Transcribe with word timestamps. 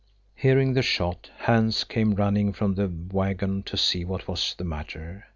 Hearing 0.33 0.73
the 0.73 0.81
shot 0.81 1.29
Hans 1.37 1.83
came 1.83 2.15
running 2.15 2.53
from 2.53 2.73
the 2.73 2.91
waggon 3.13 3.61
to 3.65 3.77
see 3.77 4.03
what 4.03 4.27
was 4.27 4.55
the 4.57 4.63
matter. 4.63 5.27